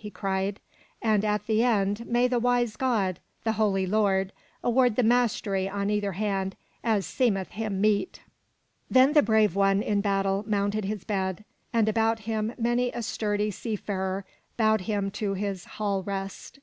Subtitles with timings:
[0.00, 0.60] he cried.
[1.02, 4.32] "And at the end may the wise God, the Holy Lord,
[4.62, 8.20] award the mastery on either hand as seemeth him meet."
[8.88, 13.50] Then the brave one in battle mounted his bed, and about him many a hardy
[13.50, 14.24] sea farer
[14.56, 16.60] bowed him to his hall rest.